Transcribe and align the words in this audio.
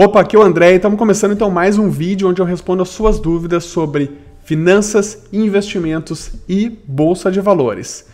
Opa, 0.00 0.20
aqui 0.20 0.36
é 0.36 0.38
o 0.38 0.42
André 0.42 0.74
e 0.74 0.76
estamos 0.76 0.96
começando 0.96 1.32
então 1.32 1.50
mais 1.50 1.76
um 1.76 1.90
vídeo 1.90 2.28
onde 2.28 2.40
eu 2.40 2.46
respondo 2.46 2.84
as 2.84 2.88
suas 2.88 3.18
dúvidas 3.18 3.64
sobre 3.64 4.16
finanças, 4.44 5.26
investimentos 5.32 6.34
e 6.48 6.68
bolsa 6.86 7.32
de 7.32 7.40
valores. 7.40 8.06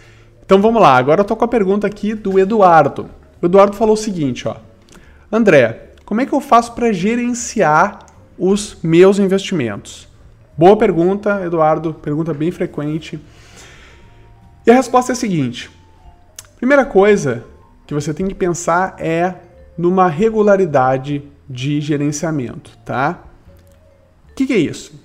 Então 0.43 0.63
vamos 0.63 0.81
lá, 0.81 0.97
agora 0.97 1.21
eu 1.21 1.27
tô 1.27 1.37
com 1.37 1.45
a 1.45 1.49
pergunta 1.49 1.87
aqui 1.87 2.15
do 2.15 2.39
Eduardo. 2.39 3.11
O 3.39 3.45
Eduardo 3.45 3.77
falou 3.77 3.93
o 3.93 3.99
seguinte, 3.99 4.49
ó. 4.49 4.57
André, 5.31 5.91
como 6.07 6.23
é 6.23 6.27
que 6.27 6.33
eu 6.33 6.41
faço 6.41 6.73
para 6.73 6.91
gerenciar 6.91 7.99
os 8.39 8.79
meus 8.83 9.19
investimentos? 9.19 10.09
Boa 10.57 10.79
pergunta, 10.79 11.45
Eduardo, 11.45 11.93
pergunta 11.93 12.33
bem 12.33 12.51
frequente. 12.51 13.21
E 14.67 14.71
a 14.71 14.75
resposta 14.75 15.13
é 15.13 15.15
a 15.15 15.17
seguinte: 15.17 15.71
primeira 16.57 16.87
coisa 16.87 17.45
que 17.87 17.93
você 17.93 18.15
tem 18.15 18.27
que 18.27 18.35
pensar 18.35 18.97
é 18.99 19.35
numa 19.77 20.09
regularidade 20.09 21.34
de 21.49 21.81
gerenciamento, 21.81 22.77
tá? 22.85 23.25
O 24.31 24.35
que, 24.35 24.47
que 24.47 24.53
é 24.53 24.59
isso? 24.59 25.01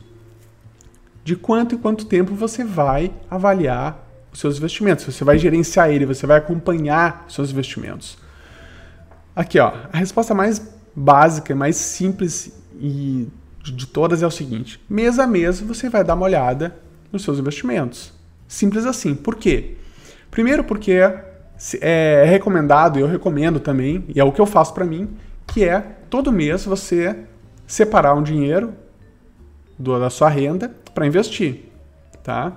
De 1.23 1.35
quanto 1.35 1.75
em 1.75 1.77
quanto 1.77 2.05
tempo 2.05 2.33
você 2.33 2.63
vai 2.63 3.11
avaliar 3.29 4.07
os 4.31 4.39
seus 4.39 4.57
investimentos? 4.57 5.05
Você 5.05 5.23
vai 5.23 5.37
gerenciar 5.37 5.89
ele, 5.89 6.05
você 6.05 6.25
vai 6.25 6.37
acompanhar 6.37 7.25
os 7.27 7.35
seus 7.35 7.51
investimentos. 7.51 8.17
Aqui, 9.35 9.59
ó, 9.59 9.73
a 9.91 9.97
resposta 9.97 10.33
mais 10.33 10.73
básica, 10.95 11.55
mais 11.55 11.75
simples 11.75 12.51
e 12.79 13.27
de 13.63 13.85
todas 13.85 14.23
é 14.23 14.27
o 14.27 14.31
seguinte: 14.31 14.81
mês 14.89 15.19
a 15.19 15.27
mês 15.27 15.59
você 15.59 15.89
vai 15.89 16.03
dar 16.03 16.15
uma 16.15 16.25
olhada 16.25 16.75
nos 17.11 17.23
seus 17.23 17.39
investimentos. 17.39 18.13
Simples 18.47 18.85
assim. 18.85 19.13
Por 19.13 19.35
quê? 19.35 19.75
Primeiro 20.31 20.63
porque 20.63 20.93
é 21.81 22.23
recomendado, 22.25 22.97
e 22.97 23.01
eu 23.01 23.07
recomendo 23.07 23.59
também, 23.59 24.05
e 24.07 24.19
é 24.19 24.23
o 24.23 24.31
que 24.31 24.39
eu 24.39 24.45
faço 24.45 24.73
para 24.73 24.85
mim, 24.85 25.09
que 25.59 25.65
é 25.65 25.81
todo 26.09 26.31
mês 26.31 26.63
você 26.63 27.13
separar 27.67 28.13
um 28.13 28.23
dinheiro 28.23 28.73
do, 29.77 29.99
da 29.99 30.09
sua 30.09 30.29
renda 30.29 30.73
para 30.95 31.05
investir, 31.05 31.65
tá? 32.23 32.53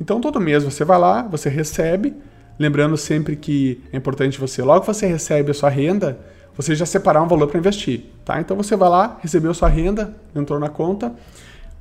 Então 0.00 0.22
todo 0.22 0.40
mês 0.40 0.64
você 0.64 0.82
vai 0.82 0.98
lá, 0.98 1.20
você 1.20 1.50
recebe, 1.50 2.16
lembrando 2.58 2.96
sempre 2.96 3.36
que 3.36 3.84
é 3.92 3.98
importante 3.98 4.40
você, 4.40 4.62
logo 4.62 4.80
que 4.80 4.86
você 4.86 5.06
recebe 5.06 5.50
a 5.50 5.54
sua 5.54 5.68
renda, 5.68 6.18
você 6.56 6.74
já 6.74 6.86
separar 6.86 7.22
um 7.22 7.28
valor 7.28 7.46
para 7.46 7.58
investir, 7.58 8.06
tá? 8.24 8.40
Então 8.40 8.56
você 8.56 8.74
vai 8.74 8.88
lá, 8.88 9.18
recebeu 9.20 9.52
sua 9.52 9.68
renda, 9.68 10.16
entrou 10.34 10.58
na 10.58 10.70
conta, 10.70 11.12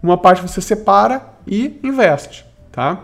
uma 0.04 0.18
parte 0.18 0.42
você 0.42 0.60
separa 0.60 1.26
e 1.48 1.80
investe, 1.84 2.46
tá? 2.70 3.02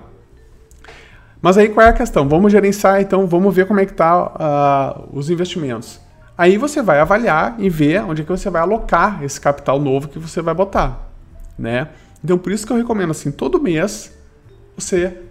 Mas 1.42 1.58
aí 1.58 1.70
qual 1.70 1.88
é 1.88 1.90
a 1.90 1.94
questão? 1.94 2.28
Vamos 2.28 2.52
gerenciar, 2.52 3.00
então, 3.00 3.26
vamos 3.26 3.56
ver 3.56 3.66
como 3.66 3.80
é 3.80 3.86
que 3.86 3.94
tá 3.94 5.08
uh, 5.08 5.18
os 5.18 5.30
investimentos. 5.30 6.02
Aí 6.42 6.58
você 6.58 6.82
vai 6.82 7.00
avaliar 7.00 7.54
e 7.60 7.70
ver 7.70 8.04
onde 8.04 8.24
é 8.24 8.26
que 8.26 8.32
você 8.32 8.50
vai 8.50 8.64
alocar 8.64 9.24
esse 9.24 9.40
capital 9.40 9.80
novo 9.80 10.08
que 10.08 10.18
você 10.18 10.42
vai 10.42 10.56
botar, 10.56 11.08
né? 11.56 11.90
Então 12.24 12.36
por 12.36 12.52
isso 12.52 12.66
que 12.66 12.74
eu 12.74 12.78
recomendo 12.78 13.12
assim, 13.12 13.30
todo 13.32 13.62
mês 13.62 14.12
você 14.76 15.22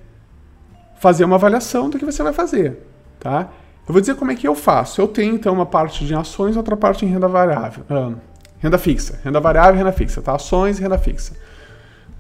fazer 1.01 1.25
uma 1.25 1.35
avaliação 1.35 1.91
do 1.91 1.99
que 1.99 2.05
você 2.05 2.23
vai 2.23 2.33
fazer, 2.33 2.87
tá? 3.19 3.49
Eu 3.89 3.93
vou 3.93 4.01
dizer 4.01 4.15
como 4.15 4.31
é 4.31 4.37
que 4.37 4.47
eu 4.47 4.55
faço. 4.55 5.01
Eu 5.01 5.09
tenho 5.09 5.35
então 5.35 5.53
uma 5.53 5.67
parte 5.67 6.07
de 6.07 6.15
ações, 6.15 6.57
outra 6.57 6.77
parte 6.77 7.05
em 7.05 7.09
renda 7.09 7.27
variável, 7.27 7.83
uh, 7.91 8.15
renda 8.61 8.79
fixa, 8.79 9.19
renda 9.25 9.41
variável 9.41 9.75
renda 9.75 9.91
fixa, 9.91 10.23
tá? 10.23 10.37
Ações 10.37 10.79
e 10.79 10.83
renda 10.83 10.97
fixa. 10.97 11.35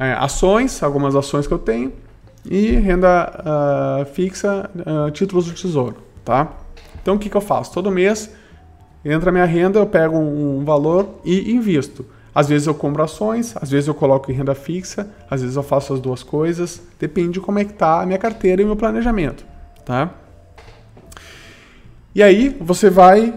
É, 0.00 0.14
ações, 0.14 0.82
algumas 0.82 1.14
ações 1.14 1.46
que 1.46 1.54
eu 1.54 1.60
tenho, 1.60 1.92
e 2.44 2.72
renda 2.72 3.40
uh, 4.02 4.04
fixa, 4.06 4.68
uh, 4.74 5.12
títulos 5.12 5.46
do 5.46 5.52
tesouro, 5.52 5.98
tá? 6.24 6.48
Então 7.00 7.14
o 7.14 7.20
que, 7.20 7.30
que 7.30 7.36
eu 7.36 7.40
faço? 7.40 7.72
Todo 7.72 7.88
mês 7.88 8.34
entra 9.04 9.32
minha 9.32 9.44
renda, 9.44 9.78
eu 9.78 9.86
pego 9.86 10.16
um, 10.16 10.58
um 10.58 10.64
valor 10.64 11.20
e 11.24 11.52
invisto. 11.52 12.04
Às 12.34 12.48
vezes 12.48 12.66
eu 12.66 12.74
compro 12.74 13.02
ações, 13.02 13.54
às 13.60 13.70
vezes 13.70 13.88
eu 13.88 13.94
coloco 13.94 14.30
em 14.30 14.34
renda 14.34 14.54
fixa, 14.54 15.10
às 15.28 15.40
vezes 15.40 15.56
eu 15.56 15.62
faço 15.62 15.92
as 15.92 16.00
duas 16.00 16.22
coisas, 16.22 16.80
depende 16.98 17.32
de 17.32 17.40
como 17.40 17.58
é 17.58 17.64
que 17.64 17.72
tá 17.72 18.02
a 18.02 18.06
minha 18.06 18.18
carteira 18.18 18.62
e 18.62 18.64
o 18.64 18.68
meu 18.68 18.76
planejamento, 18.76 19.44
tá? 19.84 20.10
E 22.14 22.22
aí 22.22 22.56
você 22.60 22.88
vai 22.88 23.34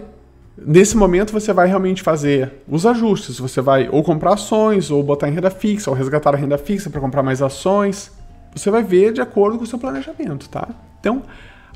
Nesse 0.56 0.96
momento 0.96 1.32
você 1.32 1.52
vai 1.52 1.66
realmente 1.66 2.00
fazer 2.00 2.62
os 2.68 2.86
ajustes. 2.86 3.40
Você 3.40 3.60
vai 3.60 3.88
ou 3.90 4.04
comprar 4.04 4.34
ações, 4.34 4.90
ou 4.90 5.02
botar 5.02 5.28
em 5.28 5.32
renda 5.32 5.50
fixa, 5.50 5.90
ou 5.90 5.96
resgatar 5.96 6.32
a 6.32 6.36
renda 6.36 6.56
fixa 6.56 6.88
para 6.88 7.00
comprar 7.00 7.22
mais 7.22 7.42
ações. 7.42 8.12
Você 8.54 8.70
vai 8.70 8.82
ver 8.82 9.12
de 9.12 9.20
acordo 9.20 9.58
com 9.58 9.64
o 9.64 9.66
seu 9.66 9.78
planejamento, 9.78 10.48
tá? 10.48 10.68
Então, 11.00 11.22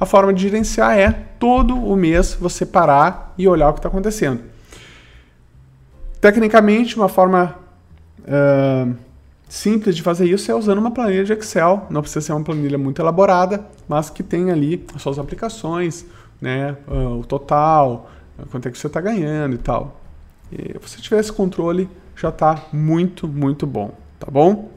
a 0.00 0.06
forma 0.06 0.32
de 0.32 0.42
gerenciar 0.42 0.96
é 0.96 1.12
todo 1.38 1.76
o 1.76 1.96
mês 1.96 2.34
você 2.34 2.64
parar 2.64 3.34
e 3.36 3.48
olhar 3.48 3.70
o 3.70 3.72
que 3.72 3.78
está 3.78 3.88
acontecendo. 3.88 4.42
Tecnicamente, 6.20 6.96
uma 6.96 7.08
forma 7.08 7.54
uh, 8.20 8.94
simples 9.48 9.96
de 9.96 10.02
fazer 10.02 10.26
isso 10.26 10.50
é 10.50 10.54
usando 10.54 10.78
uma 10.78 10.90
planilha 10.90 11.24
de 11.24 11.32
Excel. 11.32 11.86
Não 11.90 12.00
precisa 12.00 12.26
ser 12.26 12.32
uma 12.32 12.42
planilha 12.42 12.78
muito 12.78 13.00
elaborada, 13.00 13.64
mas 13.88 14.10
que 14.10 14.22
tem 14.22 14.50
ali 14.50 14.84
as 14.94 15.02
suas 15.02 15.18
aplicações, 15.18 16.04
né, 16.40 16.76
uh, 16.86 17.20
o 17.20 17.24
total, 17.24 18.10
quanto 18.50 18.68
é 18.68 18.70
que 18.70 18.78
você 18.78 18.86
está 18.86 19.00
ganhando 19.00 19.54
e 19.54 19.58
tal. 19.58 20.00
E 20.52 20.56
se 20.56 20.78
você 20.80 21.00
tiver 21.00 21.20
esse 21.20 21.32
controle, 21.32 21.88
já 22.16 22.28
está 22.30 22.62
muito, 22.72 23.28
muito 23.28 23.66
bom, 23.66 23.94
tá 24.18 24.28
bom? 24.30 24.70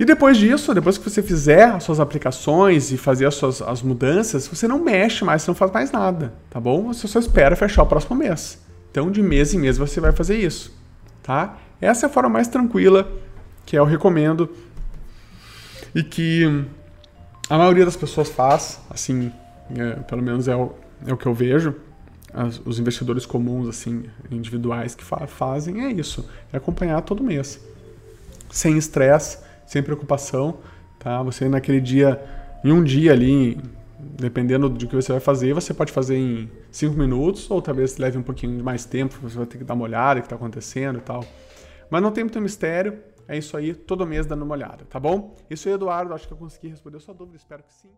E 0.00 0.04
depois 0.06 0.38
disso, 0.38 0.72
depois 0.72 0.96
que 0.96 1.10
você 1.10 1.22
fizer 1.22 1.64
as 1.64 1.84
suas 1.84 2.00
aplicações 2.00 2.90
e 2.90 2.96
fazer 2.96 3.26
as 3.26 3.34
suas 3.34 3.60
as 3.60 3.82
mudanças, 3.82 4.48
você 4.48 4.66
não 4.66 4.82
mexe 4.82 5.26
mais, 5.26 5.42
você 5.42 5.50
não 5.50 5.54
faz 5.54 5.70
mais 5.70 5.92
nada, 5.92 6.32
tá 6.48 6.58
bom? 6.58 6.84
Você 6.84 7.06
só 7.06 7.18
espera 7.18 7.54
fechar 7.54 7.82
o 7.82 7.86
próximo 7.86 8.16
mês. 8.16 8.58
Então, 8.90 9.10
de 9.10 9.22
mês 9.22 9.52
em 9.52 9.58
mês 9.58 9.76
você 9.76 10.00
vai 10.00 10.10
fazer 10.12 10.38
isso, 10.38 10.74
tá? 11.22 11.58
Essa 11.82 12.06
é 12.06 12.08
a 12.08 12.10
forma 12.10 12.30
mais 12.30 12.48
tranquila 12.48 13.12
que 13.66 13.76
eu 13.76 13.84
recomendo 13.84 14.48
e 15.94 16.02
que 16.02 16.46
a 17.50 17.58
maioria 17.58 17.84
das 17.84 17.94
pessoas 17.94 18.30
faz, 18.30 18.80
assim, 18.88 19.30
é, 19.76 19.96
pelo 19.96 20.22
menos 20.22 20.48
é 20.48 20.56
o, 20.56 20.72
é 21.06 21.12
o 21.12 21.16
que 21.18 21.26
eu 21.26 21.34
vejo. 21.34 21.74
As, 22.32 22.58
os 22.64 22.78
investidores 22.78 23.26
comuns, 23.26 23.68
assim, 23.68 24.04
individuais 24.30 24.94
que 24.94 25.04
fa 25.04 25.26
fazem, 25.26 25.84
é 25.84 25.92
isso. 25.92 26.26
É 26.50 26.56
acompanhar 26.56 27.02
todo 27.02 27.22
mês. 27.22 27.60
Sem 28.50 28.78
estresse 28.78 29.49
sem 29.70 29.84
preocupação, 29.84 30.58
tá? 30.98 31.22
Você 31.22 31.48
naquele 31.48 31.80
dia, 31.80 32.20
em 32.64 32.72
um 32.72 32.82
dia 32.82 33.12
ali, 33.12 33.56
dependendo 34.00 34.68
do 34.68 34.84
que 34.84 34.96
você 34.96 35.12
vai 35.12 35.20
fazer, 35.20 35.54
você 35.54 35.72
pode 35.72 35.92
fazer 35.92 36.16
em 36.16 36.50
cinco 36.72 36.98
minutos, 36.98 37.48
ou 37.48 37.62
talvez 37.62 37.96
leve 37.96 38.18
um 38.18 38.22
pouquinho 38.22 38.64
mais 38.64 38.84
tempo, 38.84 39.14
você 39.22 39.36
vai 39.36 39.46
ter 39.46 39.58
que 39.58 39.62
dar 39.62 39.74
uma 39.74 39.84
olhada 39.84 40.18
o 40.18 40.22
que 40.24 40.26
está 40.26 40.34
acontecendo 40.34 40.98
e 40.98 41.02
tal. 41.02 41.24
Mas 41.88 42.02
não 42.02 42.10
tem 42.10 42.24
muito 42.24 42.40
mistério, 42.40 42.98
é 43.28 43.38
isso 43.38 43.56
aí, 43.56 43.72
todo 43.72 44.04
mês 44.04 44.26
dando 44.26 44.42
uma 44.42 44.56
olhada, 44.56 44.84
tá 44.90 44.98
bom? 44.98 45.36
Isso 45.48 45.68
aí, 45.68 45.74
Eduardo, 45.76 46.14
acho 46.14 46.26
que 46.26 46.34
eu 46.34 46.38
consegui 46.38 46.66
responder 46.66 46.96
a 46.96 47.00
sua 47.00 47.14
dúvida, 47.14 47.36
espero 47.36 47.62
que 47.62 47.72
sim. 47.72 47.90